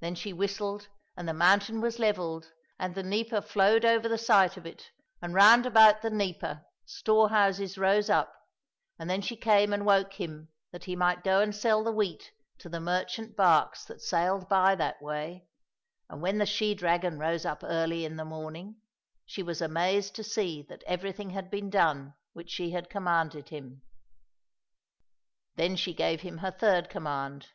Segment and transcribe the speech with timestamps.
[0.00, 0.88] Then she whistled,
[1.18, 4.90] and the mountain was levelled and the Dnieper flowed over the site of it,
[5.20, 8.34] and round about the Dnieper store houses rose up,
[8.98, 12.32] and then she came and woke him that he might go and sell the wheat
[12.56, 15.46] to the merchant barques that sailed by that way,
[16.08, 18.76] and when the she dragon rose up early in the morning
[19.26, 23.82] she was amazed to see that everything had been done which she had commanded him.
[25.56, 27.48] Then she gave him her third command.